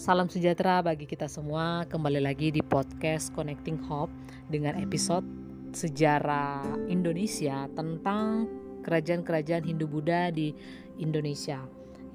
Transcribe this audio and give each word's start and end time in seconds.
Salam 0.00 0.32
sejahtera 0.32 0.80
bagi 0.80 1.04
kita 1.04 1.28
semua. 1.28 1.84
Kembali 1.84 2.24
lagi 2.24 2.48
di 2.48 2.64
podcast 2.64 3.28
Connecting 3.36 3.84
Hope 3.84 4.08
dengan 4.48 4.80
episode 4.80 5.28
sejarah 5.76 6.88
Indonesia 6.88 7.68
tentang 7.76 8.48
kerajaan-kerajaan 8.80 9.60
Hindu-Buddha 9.60 10.32
di 10.32 10.56
Indonesia. 11.04 11.60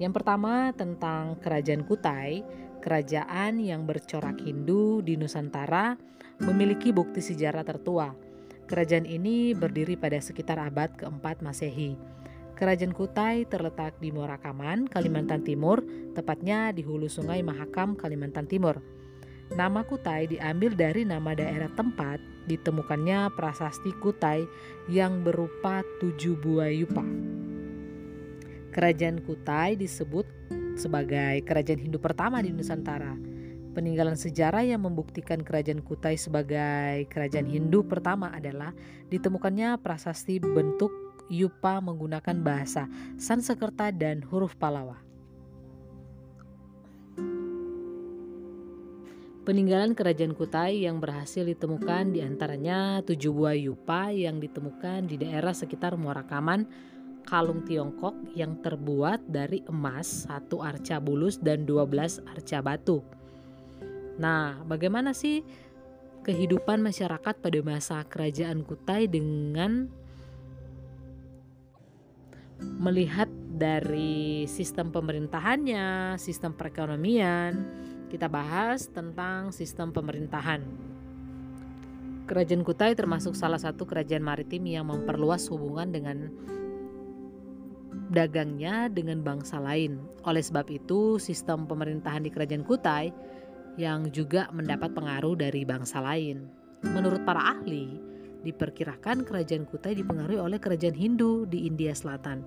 Yang 0.02 0.18
pertama 0.18 0.74
tentang 0.74 1.38
Kerajaan 1.38 1.86
Kutai, 1.86 2.42
kerajaan 2.82 3.62
yang 3.62 3.86
bercorak 3.86 4.42
Hindu 4.42 4.98
di 5.06 5.14
Nusantara 5.14 5.94
memiliki 6.42 6.90
bukti 6.90 7.22
sejarah 7.22 7.62
tertua. 7.62 8.10
Kerajaan 8.66 9.06
ini 9.06 9.54
berdiri 9.54 9.94
pada 9.94 10.18
sekitar 10.18 10.58
abad 10.58 10.90
keempat 10.98 11.38
Masehi. 11.38 11.94
Kerajaan 12.56 12.96
Kutai 12.96 13.44
terletak 13.44 14.00
di 14.00 14.08
Morakaman, 14.08 14.88
Kalimantan 14.88 15.44
Timur, 15.44 15.84
tepatnya 16.16 16.72
di 16.72 16.80
hulu 16.80 17.04
sungai 17.04 17.44
Mahakam, 17.44 18.00
Kalimantan 18.00 18.48
Timur. 18.48 18.80
Nama 19.52 19.84
Kutai 19.84 20.24
diambil 20.24 20.72
dari 20.72 21.04
nama 21.04 21.36
daerah 21.36 21.68
tempat 21.76 22.16
ditemukannya 22.48 23.28
prasasti 23.36 23.92
Kutai 24.00 24.48
yang 24.88 25.20
berupa 25.20 25.84
tujuh 26.00 26.40
buah 26.40 26.72
yupa. 26.72 27.04
Kerajaan 28.72 29.20
Kutai 29.20 29.76
disebut 29.76 30.24
sebagai 30.80 31.44
kerajaan 31.44 31.76
Hindu 31.76 32.00
pertama 32.00 32.40
di 32.40 32.56
Nusantara. 32.56 33.20
Peninggalan 33.76 34.16
sejarah 34.16 34.64
yang 34.64 34.80
membuktikan 34.80 35.44
kerajaan 35.44 35.84
Kutai 35.84 36.16
sebagai 36.16 37.04
kerajaan 37.12 37.52
Hindu 37.52 37.84
pertama 37.84 38.32
adalah 38.32 38.72
ditemukannya 39.12 39.76
prasasti 39.84 40.40
bentuk 40.40 41.05
Yupa 41.26 41.82
menggunakan 41.82 42.36
bahasa 42.42 42.86
Sanskerta 43.18 43.90
dan 43.90 44.22
huruf 44.26 44.54
Palawa. 44.54 45.06
Peninggalan 49.46 49.94
kerajaan 49.94 50.34
Kutai 50.34 50.90
yang 50.90 50.98
berhasil 50.98 51.46
ditemukan 51.46 52.10
di 52.10 52.18
antaranya 52.18 52.98
tujuh 53.06 53.30
buah 53.30 53.54
yupa 53.54 54.10
yang 54.10 54.42
ditemukan 54.42 55.06
di 55.06 55.22
daerah 55.22 55.54
sekitar 55.54 55.94
Muarakaman, 55.94 56.66
kalung 57.22 57.62
Tiongkok 57.62 58.18
yang 58.34 58.58
terbuat 58.58 59.22
dari 59.30 59.62
emas, 59.70 60.26
satu 60.26 60.66
arca 60.66 60.98
bulus 60.98 61.38
dan 61.38 61.62
dua 61.62 61.86
belas 61.86 62.18
arca 62.26 62.58
batu. 62.58 63.06
Nah, 64.18 64.66
bagaimana 64.66 65.14
sih 65.14 65.46
kehidupan 66.26 66.82
masyarakat 66.82 67.38
pada 67.38 67.58
masa 67.62 68.02
kerajaan 68.02 68.66
Kutai 68.66 69.06
dengan 69.06 69.86
melihat 72.60 73.28
dari 73.56 74.44
sistem 74.44 74.92
pemerintahannya, 74.92 76.16
sistem 76.20 76.52
perekonomian, 76.52 77.64
kita 78.12 78.28
bahas 78.28 78.88
tentang 78.92 79.50
sistem 79.50 79.92
pemerintahan. 79.92 80.60
Kerajaan 82.26 82.66
Kutai 82.66 82.92
termasuk 82.98 83.38
salah 83.38 83.58
satu 83.60 83.86
kerajaan 83.86 84.24
maritim 84.24 84.66
yang 84.66 84.90
memperluas 84.90 85.46
hubungan 85.48 85.88
dengan 85.94 86.28
dagangnya 88.10 88.90
dengan 88.90 89.22
bangsa 89.22 89.62
lain. 89.62 89.98
Oleh 90.26 90.42
sebab 90.42 90.66
itu, 90.70 91.18
sistem 91.22 91.66
pemerintahan 91.70 92.26
di 92.26 92.30
Kerajaan 92.30 92.66
Kutai 92.66 93.14
yang 93.76 94.08
juga 94.10 94.48
mendapat 94.50 94.92
pengaruh 94.96 95.36
dari 95.36 95.62
bangsa 95.62 96.00
lain. 96.02 96.48
Menurut 96.86 97.22
para 97.22 97.56
ahli, 97.56 97.98
Diperkirakan 98.46 99.26
kerajaan 99.26 99.66
Kutai 99.66 99.98
dipengaruhi 99.98 100.38
oleh 100.38 100.62
kerajaan 100.62 100.94
Hindu 100.94 101.50
di 101.50 101.66
India 101.66 101.90
Selatan. 101.90 102.46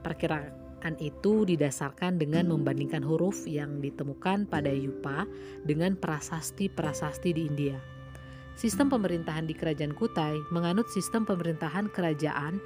Perkiraan 0.00 0.96
itu 0.96 1.44
didasarkan 1.44 2.16
dengan 2.16 2.48
membandingkan 2.48 3.04
huruf 3.04 3.44
yang 3.44 3.84
ditemukan 3.84 4.48
pada 4.48 4.72
Yupa 4.72 5.28
dengan 5.68 5.92
prasasti-prasasti 5.92 7.36
di 7.36 7.42
India. 7.44 7.76
Sistem 8.56 8.88
pemerintahan 8.88 9.44
di 9.44 9.52
kerajaan 9.52 9.92
Kutai 9.92 10.40
menganut 10.48 10.88
sistem 10.88 11.28
pemerintahan 11.28 11.92
kerajaan 11.92 12.56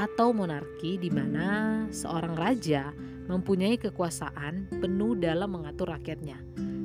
atau 0.00 0.32
monarki 0.32 0.96
di 0.96 1.12
mana 1.12 1.84
seorang 1.92 2.32
raja 2.32 2.96
mempunyai 3.28 3.76
kekuasaan 3.76 4.80
penuh 4.80 5.12
dalam 5.20 5.60
mengatur 5.60 5.92
rakyatnya. 5.92 6.40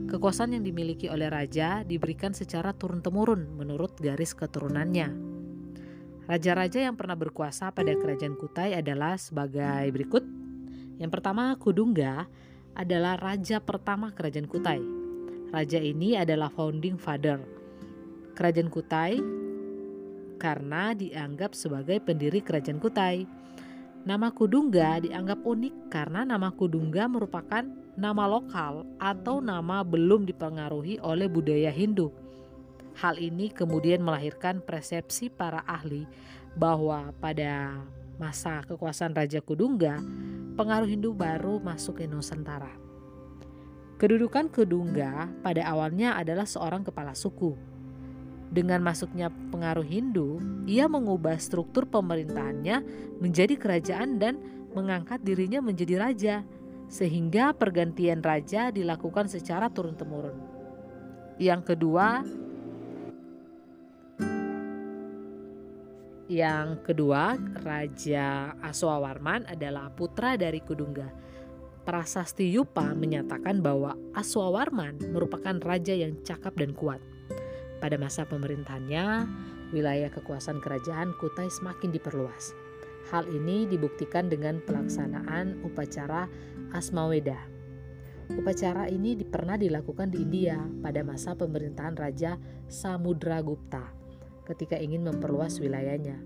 Kekuasaan 0.10 0.58
yang 0.58 0.66
dimiliki 0.66 1.06
oleh 1.06 1.30
raja 1.30 1.86
diberikan 1.86 2.34
secara 2.34 2.74
turun-temurun 2.74 3.56
menurut 3.56 3.94
garis 4.02 4.34
keturunannya. 4.34 5.29
Raja-raja 6.30 6.86
yang 6.86 6.94
pernah 6.94 7.18
berkuasa 7.18 7.74
pada 7.74 7.90
kerajaan 7.90 8.38
Kutai 8.38 8.78
adalah 8.78 9.18
sebagai 9.18 9.90
berikut. 9.90 10.22
Yang 11.02 11.10
pertama, 11.10 11.58
Kudungga 11.58 12.30
adalah 12.78 13.18
raja 13.18 13.58
pertama 13.58 14.14
kerajaan 14.14 14.46
Kutai. 14.46 14.78
Raja 15.50 15.82
ini 15.82 16.14
adalah 16.14 16.54
founding 16.54 17.02
father 17.02 17.42
kerajaan 18.38 18.70
Kutai 18.70 19.18
karena 20.38 20.94
dianggap 20.94 21.58
sebagai 21.58 21.98
pendiri 21.98 22.46
kerajaan 22.46 22.78
Kutai. 22.78 23.26
Nama 24.06 24.30
Kudungga 24.30 25.02
dianggap 25.02 25.42
unik 25.42 25.90
karena 25.90 26.30
nama 26.30 26.54
Kudungga 26.54 27.10
merupakan 27.10 27.66
nama 27.98 28.30
lokal 28.30 28.86
atau 29.02 29.42
nama 29.42 29.82
belum 29.82 30.30
dipengaruhi 30.30 31.02
oleh 31.02 31.26
budaya 31.26 31.74
Hindu. 31.74 32.29
Hal 33.00 33.16
ini 33.16 33.48
kemudian 33.48 34.04
melahirkan 34.04 34.60
persepsi 34.60 35.32
para 35.32 35.64
ahli 35.64 36.04
bahwa 36.60 37.16
pada 37.24 37.80
masa 38.20 38.60
kekuasaan 38.68 39.16
Raja 39.16 39.40
Kudungga, 39.40 39.96
pengaruh 40.60 40.84
Hindu 40.84 41.16
baru 41.16 41.64
masuk 41.64 42.04
ke 42.04 42.12
Nusantara. 42.12 42.76
Kedudukan 43.96 44.52
Kudungga 44.52 45.32
pada 45.40 45.64
awalnya 45.72 46.20
adalah 46.20 46.44
seorang 46.44 46.84
kepala 46.84 47.16
suku. 47.16 47.56
Dengan 48.52 48.84
masuknya 48.84 49.32
pengaruh 49.32 49.88
Hindu, 49.88 50.44
ia 50.68 50.92
mengubah 50.92 51.40
struktur 51.40 51.88
pemerintahannya 51.88 52.84
menjadi 53.24 53.56
kerajaan 53.56 54.20
dan 54.20 54.44
mengangkat 54.76 55.24
dirinya 55.24 55.64
menjadi 55.64 56.04
raja, 56.04 56.36
sehingga 56.92 57.56
pergantian 57.56 58.20
raja 58.20 58.76
dilakukan 58.76 59.32
secara 59.32 59.72
turun-temurun. 59.72 60.36
Yang 61.40 61.72
kedua, 61.72 62.28
Yang 66.30 66.86
kedua, 66.86 67.42
Raja 67.66 68.54
Aswawarman 68.62 69.50
adalah 69.50 69.90
putra 69.90 70.38
dari 70.38 70.62
Kudungga. 70.62 71.10
Prasasti 71.82 72.46
Yupa 72.54 72.94
menyatakan 72.94 73.66
bahwa 73.66 73.98
Aswawarman 74.14 75.10
merupakan 75.10 75.58
raja 75.58 75.98
yang 75.98 76.22
cakap 76.22 76.54
dan 76.54 76.78
kuat. 76.78 77.02
Pada 77.82 77.98
masa 77.98 78.30
pemerintahannya, 78.30 79.26
wilayah 79.74 80.14
kekuasaan 80.14 80.62
kerajaan 80.62 81.18
Kutai 81.18 81.50
semakin 81.50 81.90
diperluas. 81.90 82.54
Hal 83.10 83.26
ini 83.34 83.66
dibuktikan 83.66 84.30
dengan 84.30 84.62
pelaksanaan 84.62 85.66
upacara 85.66 86.30
Asmaweda. 86.78 87.42
Upacara 88.38 88.86
ini 88.86 89.18
pernah 89.26 89.58
dilakukan 89.58 90.14
di 90.14 90.22
India 90.22 90.62
pada 90.86 91.02
masa 91.02 91.34
pemerintahan 91.34 91.98
Raja 91.98 92.38
Samudragupta 92.70 93.99
ketika 94.50 94.76
ingin 94.82 95.06
memperluas 95.06 95.62
wilayahnya. 95.62 96.18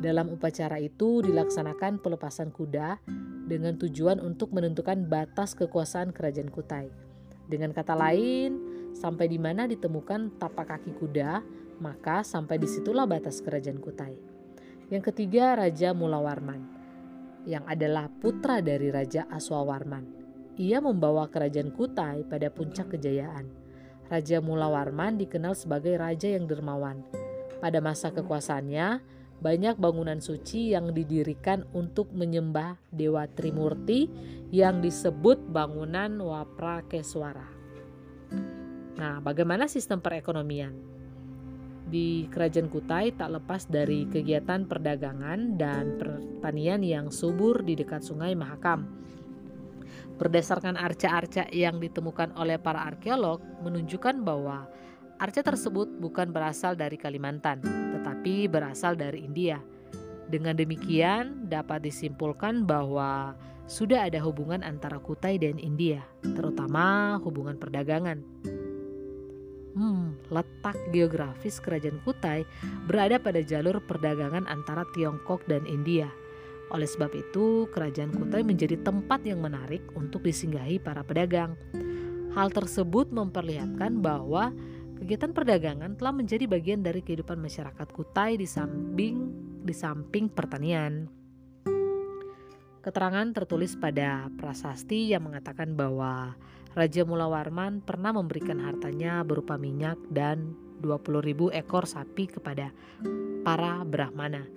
Dalam 0.00 0.32
upacara 0.32 0.80
itu 0.80 1.20
dilaksanakan 1.20 2.00
pelepasan 2.00 2.48
kuda 2.54 3.02
dengan 3.44 3.76
tujuan 3.76 4.22
untuk 4.22 4.54
menentukan 4.56 5.04
batas 5.04 5.52
kekuasaan 5.58 6.14
kerajaan 6.14 6.48
Kutai. 6.48 6.88
Dengan 7.50 7.74
kata 7.76 7.98
lain, 7.98 8.56
sampai 8.96 9.28
di 9.28 9.36
mana 9.36 9.68
ditemukan 9.68 10.40
tapak 10.40 10.72
kaki 10.72 10.96
kuda, 10.96 11.44
maka 11.84 12.24
sampai 12.24 12.56
di 12.56 12.64
situlah 12.70 13.04
batas 13.04 13.42
kerajaan 13.44 13.82
Kutai. 13.82 14.14
Yang 14.88 15.12
ketiga, 15.12 15.58
Raja 15.58 15.92
Mulawarman, 15.92 16.64
yang 17.44 17.66
adalah 17.68 18.08
putra 18.08 18.64
dari 18.64 18.88
Raja 18.88 19.28
Aswawarman. 19.28 20.06
Ia 20.56 20.80
membawa 20.80 21.28
kerajaan 21.28 21.76
Kutai 21.76 22.24
pada 22.24 22.48
puncak 22.48 22.96
kejayaan. 22.96 23.50
Raja 24.08 24.40
Mulawarman 24.42 25.20
dikenal 25.20 25.54
sebagai 25.54 25.94
raja 25.94 26.26
yang 26.26 26.50
dermawan, 26.50 27.06
pada 27.60 27.78
masa 27.84 28.10
kekuasaannya, 28.10 29.04
banyak 29.40 29.80
bangunan 29.80 30.20
suci 30.20 30.76
yang 30.76 30.92
didirikan 30.92 31.64
untuk 31.72 32.12
menyembah 32.12 32.76
Dewa 32.92 33.24
Trimurti 33.24 34.08
yang 34.52 34.84
disebut 34.84 35.40
bangunan 35.48 36.20
Waprakeswara. 36.20 37.48
Nah, 39.00 39.16
bagaimana 39.24 39.64
sistem 39.64 40.04
perekonomian? 40.04 40.76
Di 41.88 42.28
Kerajaan 42.28 42.68
Kutai 42.68 43.16
tak 43.16 43.32
lepas 43.32 43.64
dari 43.64 44.04
kegiatan 44.06 44.68
perdagangan 44.68 45.56
dan 45.56 45.96
pertanian 45.96 46.84
yang 46.84 47.08
subur 47.08 47.64
di 47.64 47.74
dekat 47.80 48.04
Sungai 48.04 48.36
Mahakam. 48.36 48.86
Berdasarkan 50.20 50.76
arca-arca 50.76 51.48
yang 51.48 51.80
ditemukan 51.80 52.36
oleh 52.36 52.60
para 52.60 52.84
arkeolog 52.84 53.40
menunjukkan 53.64 54.20
bahwa 54.20 54.68
Arca 55.20 55.44
tersebut 55.44 56.00
bukan 56.00 56.32
berasal 56.32 56.72
dari 56.72 56.96
Kalimantan, 56.96 57.60
tetapi 57.92 58.48
berasal 58.48 58.96
dari 58.96 59.20
India. 59.20 59.60
Dengan 60.32 60.56
demikian, 60.56 61.44
dapat 61.44 61.84
disimpulkan 61.84 62.64
bahwa 62.64 63.36
sudah 63.68 64.08
ada 64.08 64.16
hubungan 64.24 64.64
antara 64.64 64.96
Kutai 64.96 65.36
dan 65.36 65.60
India, 65.60 66.00
terutama 66.24 67.20
hubungan 67.20 67.60
perdagangan. 67.60 68.24
Hmm, 69.76 70.16
letak 70.32 70.80
geografis 70.88 71.60
kerajaan 71.60 72.00
Kutai 72.00 72.48
berada 72.88 73.20
pada 73.20 73.44
jalur 73.44 73.76
perdagangan 73.84 74.48
antara 74.48 74.88
Tiongkok 74.96 75.44
dan 75.44 75.68
India. 75.68 76.08
Oleh 76.72 76.88
sebab 76.88 77.12
itu, 77.12 77.68
kerajaan 77.76 78.16
Kutai 78.16 78.40
menjadi 78.40 78.80
tempat 78.80 79.20
yang 79.28 79.44
menarik 79.44 79.84
untuk 79.92 80.24
disinggahi 80.24 80.80
para 80.80 81.04
pedagang. 81.04 81.60
Hal 82.32 82.48
tersebut 82.54 83.12
memperlihatkan 83.12 84.00
bahwa 84.00 84.54
kegiatan 85.00 85.32
perdagangan 85.32 85.96
telah 85.96 86.12
menjadi 86.12 86.44
bagian 86.44 86.84
dari 86.84 87.00
kehidupan 87.00 87.40
masyarakat 87.40 87.88
Kutai 87.88 88.36
di 88.36 88.44
samping 88.44 89.16
di 89.64 89.72
samping 89.72 90.28
pertanian. 90.28 91.08
Keterangan 92.80 93.28
tertulis 93.36 93.76
pada 93.76 94.32
prasasti 94.40 95.12
yang 95.12 95.28
mengatakan 95.28 95.76
bahwa 95.76 96.32
Raja 96.72 97.04
Mulawarman 97.04 97.84
pernah 97.84 98.14
memberikan 98.14 98.56
hartanya 98.62 99.20
berupa 99.20 99.60
minyak 99.60 100.00
dan 100.08 100.56
20.000 100.80 101.52
ekor 101.52 101.84
sapi 101.84 102.24
kepada 102.30 102.72
para 103.44 103.84
Brahmana. 103.84 104.48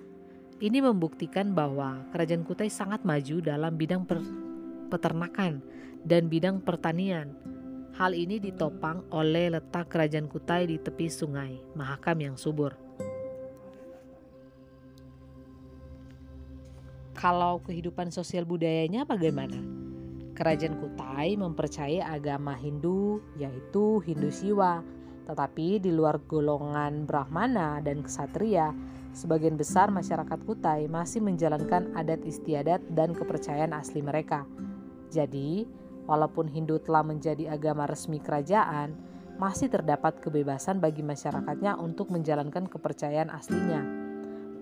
Ini 0.64 0.80
membuktikan 0.80 1.52
bahwa 1.52 2.08
kerajaan 2.16 2.48
Kutai 2.48 2.72
sangat 2.72 3.04
maju 3.04 3.44
dalam 3.44 3.76
bidang 3.76 4.08
peternakan 4.88 5.60
dan 6.08 6.32
bidang 6.32 6.64
pertanian. 6.64 7.36
Hal 7.94 8.18
ini 8.18 8.42
ditopang 8.42 9.06
oleh 9.14 9.54
letak 9.54 9.94
kerajaan 9.94 10.26
Kutai 10.26 10.66
di 10.66 10.82
tepi 10.82 11.14
sungai 11.14 11.62
Mahakam 11.78 12.26
yang 12.26 12.34
subur. 12.34 12.74
Kalau 17.14 17.62
kehidupan 17.62 18.10
sosial 18.10 18.50
budayanya 18.50 19.06
bagaimana? 19.06 19.62
Kerajaan 20.34 20.82
Kutai 20.82 21.38
mempercayai 21.38 22.02
agama 22.02 22.58
Hindu 22.58 23.22
yaitu 23.38 24.02
Hindu 24.02 24.34
Siwa. 24.34 24.82
Tetapi 25.30 25.78
di 25.78 25.94
luar 25.94 26.18
golongan 26.26 27.06
Brahmana 27.06 27.78
dan 27.78 28.02
Ksatria, 28.02 28.74
sebagian 29.14 29.54
besar 29.54 29.94
masyarakat 29.94 30.42
Kutai 30.42 30.90
masih 30.90 31.22
menjalankan 31.22 31.94
adat 31.94 32.26
istiadat 32.26 32.82
dan 32.90 33.14
kepercayaan 33.14 33.78
asli 33.78 34.02
mereka. 34.02 34.50
Jadi, 35.14 35.70
walaupun 36.06 36.52
Hindu 36.52 36.80
telah 36.84 37.04
menjadi 37.04 37.52
agama 37.52 37.88
resmi 37.88 38.20
kerajaan, 38.20 38.96
masih 39.38 39.70
terdapat 39.72 40.22
kebebasan 40.22 40.78
bagi 40.78 41.02
masyarakatnya 41.02 41.76
untuk 41.80 42.14
menjalankan 42.14 42.70
kepercayaan 42.70 43.34
aslinya. 43.34 43.82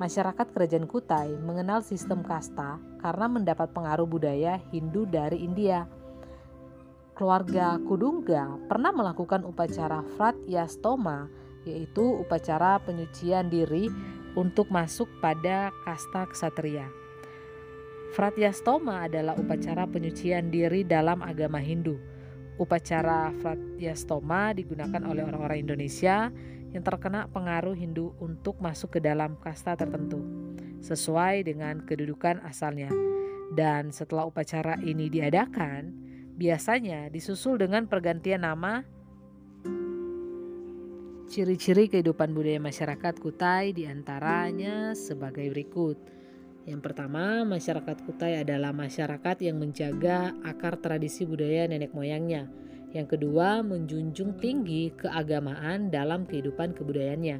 Masyarakat 0.01 0.47
kerajaan 0.49 0.89
Kutai 0.89 1.37
mengenal 1.37 1.85
sistem 1.85 2.25
kasta 2.25 2.81
karena 3.03 3.29
mendapat 3.29 3.69
pengaruh 3.69 4.09
budaya 4.09 4.57
Hindu 4.73 5.05
dari 5.05 5.45
India. 5.45 5.85
Keluarga 7.13 7.77
Kudungga 7.77 8.57
pernah 8.65 8.89
melakukan 8.89 9.45
upacara 9.45 10.01
Frat 10.17 10.33
Yastoma, 10.49 11.29
yaitu 11.69 12.01
upacara 12.01 12.81
penyucian 12.81 13.53
diri 13.53 13.93
untuk 14.33 14.73
masuk 14.73 15.05
pada 15.21 15.69
kasta 15.85 16.25
ksatria. 16.33 17.00
Yastoma 18.11 19.07
adalah 19.07 19.39
upacara 19.39 19.87
penyucian 19.87 20.51
diri 20.51 20.83
dalam 20.83 21.23
agama 21.23 21.63
Hindu. 21.63 21.95
Upacara 22.59 23.31
Yastoma 23.79 24.51
digunakan 24.51 24.99
oleh 25.07 25.23
orang-orang 25.23 25.63
Indonesia 25.63 26.27
yang 26.75 26.83
terkena 26.83 27.31
pengaruh 27.31 27.73
Hindu 27.73 28.11
untuk 28.19 28.59
masuk 28.59 28.95
ke 28.95 28.99
dalam 28.99 29.39
kasta 29.39 29.79
tertentu 29.79 30.19
sesuai 30.83 31.47
dengan 31.47 31.87
kedudukan 31.87 32.43
asalnya. 32.43 32.91
Dan 33.51 33.95
setelah 33.95 34.27
upacara 34.27 34.79
ini 34.83 35.07
diadakan, 35.07 35.91
biasanya 36.35 37.07
disusul 37.07 37.59
dengan 37.59 37.87
pergantian 37.87 38.43
nama 38.43 38.83
Ciri-ciri 41.31 41.87
kehidupan 41.87 42.35
budaya 42.35 42.59
masyarakat 42.59 43.15
Kutai 43.23 43.71
di 43.71 43.87
antaranya 43.87 44.91
sebagai 44.91 45.47
berikut. 45.47 45.95
Yang 46.65 46.81
pertama, 46.85 47.41
masyarakat 47.41 47.97
Kutai 48.05 48.45
adalah 48.45 48.69
masyarakat 48.69 49.37
yang 49.41 49.57
menjaga 49.57 50.37
akar 50.45 50.77
tradisi 50.77 51.25
budaya 51.25 51.65
nenek 51.65 51.91
moyangnya 51.91 52.49
yang 52.91 53.07
kedua, 53.07 53.63
menjunjung 53.63 54.35
tinggi 54.43 54.91
keagamaan 54.99 55.87
dalam 55.87 56.27
kehidupan 56.27 56.75
kebudayaannya. 56.75 57.39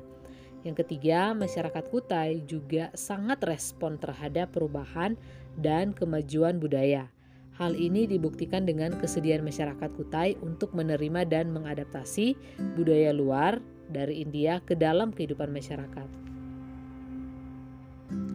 Yang 0.63 0.75
ketiga, 0.85 1.35
masyarakat 1.35 1.91
Kutai 1.91 2.47
juga 2.47 2.87
sangat 2.95 3.43
respon 3.43 3.99
terhadap 3.99 4.55
perubahan 4.55 5.19
dan 5.59 5.91
kemajuan 5.91 6.61
budaya. 6.61 7.11
Hal 7.59 7.75
ini 7.75 8.07
dibuktikan 8.07 8.63
dengan 8.63 8.95
kesediaan 8.95 9.43
masyarakat 9.43 9.91
Kutai 9.91 10.39
untuk 10.39 10.71
menerima 10.71 11.27
dan 11.27 11.51
mengadaptasi 11.51 12.39
budaya 12.79 13.11
luar 13.11 13.59
dari 13.91 14.23
India 14.23 14.63
ke 14.63 14.71
dalam 14.71 15.11
kehidupan 15.11 15.51
masyarakat. 15.51 16.30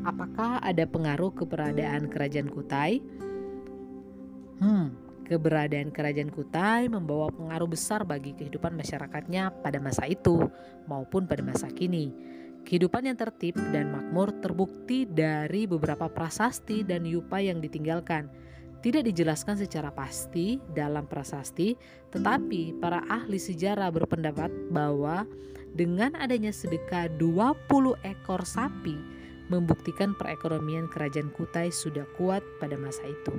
Apakah 0.06 0.62
ada 0.62 0.86
pengaruh 0.86 1.34
keberadaan 1.34 2.06
kerajaan 2.06 2.46
Kutai? 2.46 3.02
Hmm, 4.62 4.94
Keberadaan 5.26 5.90
kerajaan 5.90 6.30
Kutai 6.30 6.86
membawa 6.86 7.34
pengaruh 7.34 7.66
besar 7.66 8.06
bagi 8.06 8.30
kehidupan 8.38 8.78
masyarakatnya 8.78 9.50
pada 9.58 9.82
masa 9.82 10.06
itu 10.06 10.38
maupun 10.86 11.26
pada 11.26 11.42
masa 11.42 11.66
kini. 11.66 12.14
Kehidupan 12.62 13.10
yang 13.10 13.18
tertib 13.18 13.58
dan 13.74 13.90
makmur 13.90 14.30
terbukti 14.38 15.02
dari 15.02 15.66
beberapa 15.66 16.06
prasasti 16.06 16.86
dan 16.86 17.02
yupa 17.02 17.42
yang 17.42 17.58
ditinggalkan. 17.58 18.30
Tidak 18.78 19.02
dijelaskan 19.02 19.58
secara 19.58 19.90
pasti 19.90 20.62
dalam 20.70 21.10
prasasti, 21.10 21.74
tetapi 22.14 22.78
para 22.78 23.02
ahli 23.10 23.42
sejarah 23.42 23.90
berpendapat 23.90 24.54
bahwa 24.70 25.26
dengan 25.74 26.14
adanya 26.14 26.54
sedekah 26.54 27.10
20 27.18 27.98
ekor 28.06 28.46
sapi 28.46 29.15
membuktikan 29.46 30.14
perekonomian 30.18 30.90
kerajaan 30.90 31.30
Kutai 31.30 31.70
sudah 31.70 32.06
kuat 32.18 32.42
pada 32.58 32.74
masa 32.74 33.06
itu 33.06 33.34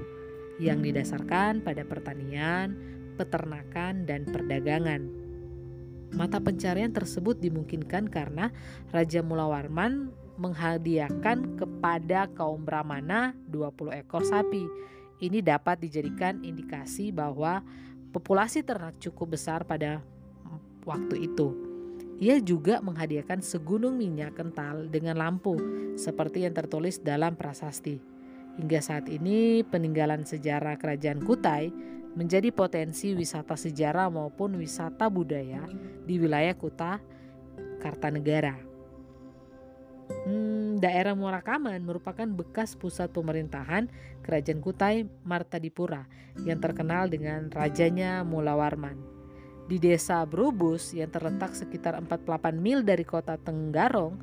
yang 0.57 0.81
didasarkan 0.81 1.62
pada 1.62 1.86
pertanian, 1.86 2.74
peternakan, 3.18 4.09
dan 4.09 4.25
perdagangan. 4.25 5.06
Mata 6.15 6.39
pencarian 6.39 6.89
tersebut 6.95 7.38
dimungkinkan 7.38 8.07
karena 8.07 8.50
Raja 8.89 9.21
Mulawarman 9.21 10.09
menghadiahkan 10.38 11.57
kepada 11.57 12.30
kaum 12.31 12.63
Brahmana 12.63 13.36
20 13.50 14.01
ekor 14.06 14.24
sapi. 14.24 14.65
Ini 15.18 15.42
dapat 15.42 15.81
dijadikan 15.81 16.45
indikasi 16.45 17.09
bahwa 17.09 17.66
populasi 18.14 18.61
ternak 18.61 19.02
cukup 19.02 19.35
besar 19.35 19.66
pada 19.66 19.99
waktu 20.85 21.28
itu. 21.28 21.67
Ia 22.18 22.42
juga 22.42 22.81
menghadiahkan 22.81 23.45
segunung 23.45 24.02
minyak 24.02 24.42
kental 24.42 24.90
dengan 24.90 25.21
lampu 25.21 25.54
seperti 25.94 26.50
yang 26.50 26.57
tertulis 26.57 26.97
dalam 26.97 27.38
prasasti. 27.38 28.02
Hingga 28.57 28.81
saat 28.81 29.06
ini 29.06 29.62
peninggalan 29.62 30.26
sejarah 30.26 30.81
kerajaan 30.81 31.21
Kutai 31.21 31.69
menjadi 32.18 32.50
potensi 32.50 33.14
wisata 33.14 33.54
sejarah 33.54 34.09
maupun 34.09 34.57
wisata 34.57 35.06
budaya 35.14 35.62
di 36.09 36.18
wilayah 36.18 36.57
Kuta 36.57 36.97
Kartanegara. 37.78 38.57
Hmm, 40.26 40.81
daerah 40.81 41.14
Murakaman 41.14 41.86
merupakan 41.86 42.26
bekas 42.26 42.74
pusat 42.74 43.14
pemerintahan 43.14 43.94
kerajaan 44.26 44.57
Kutai 44.66 45.06
Martadipura 45.21 46.09
yang 46.42 46.57
terkenal 46.57 47.06
dengan 47.14 47.54
rajanya 47.54 48.26
Mulawarman. 48.26 49.17
Di 49.68 49.78
desa 49.83 50.24
Brubus 50.24 50.95
yang 50.95 51.12
terletak 51.12 51.52
sekitar 51.52 52.00
48 52.00 52.56
mil 52.56 52.88
dari 52.88 53.04
kota 53.04 53.36
Tenggarong, 53.36 54.16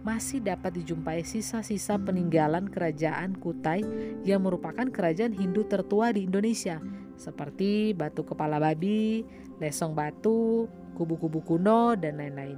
masih 0.00 0.40
dapat 0.40 0.80
dijumpai 0.80 1.20
sisa-sisa 1.20 2.00
peninggalan 2.00 2.72
kerajaan 2.72 3.36
Kutai 3.36 3.84
yang 4.24 4.48
merupakan 4.48 4.88
kerajaan 4.88 5.36
Hindu 5.36 5.68
tertua 5.68 6.16
di 6.16 6.24
Indonesia 6.24 6.80
seperti 7.20 7.92
batu 7.92 8.24
kepala 8.24 8.56
babi, 8.56 9.20
lesong 9.60 9.92
batu, 9.92 10.64
kubu-kubu 10.96 11.44
kuno, 11.44 11.92
dan 11.92 12.16
lain-lain. 12.16 12.56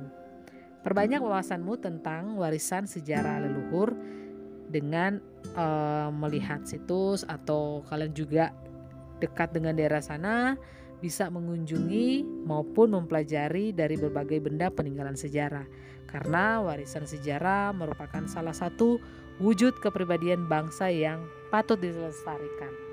Perbanyak 0.87 1.19
wawasanmu 1.19 1.83
tentang 1.83 2.38
warisan 2.38 2.87
sejarah 2.87 3.43
leluhur 3.43 3.91
dengan 4.71 5.19
uh, 5.59 6.14
melihat 6.14 6.62
situs 6.62 7.26
atau 7.26 7.83
kalian 7.91 8.14
juga 8.14 8.55
dekat 9.19 9.50
dengan 9.50 9.75
daerah 9.75 10.02
sana 10.02 10.55
bisa 11.02 11.26
mengunjungi 11.26 12.23
maupun 12.47 12.94
mempelajari 12.94 13.75
dari 13.75 13.99
berbagai 13.99 14.38
benda 14.38 14.71
peninggalan 14.71 15.18
sejarah 15.18 15.66
karena 16.06 16.62
warisan 16.62 17.02
sejarah 17.02 17.75
merupakan 17.75 18.23
salah 18.30 18.54
satu 18.54 19.02
wujud 19.42 19.82
kepribadian 19.82 20.47
bangsa 20.47 20.87
yang 20.87 21.26
patut 21.50 21.82
dilestarikan. 21.82 22.92